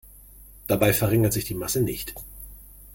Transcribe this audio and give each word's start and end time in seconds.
Dabei 0.65 0.93
verringert 0.95 1.31
sich 1.31 1.45
die 1.45 1.53
Masse 1.53 1.79
nicht. 1.79 2.15